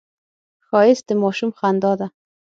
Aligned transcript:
ښایست 0.67 1.05
د 1.07 1.11
ماشوم 1.21 1.49
خندا 1.59 1.91
ده 1.99 2.07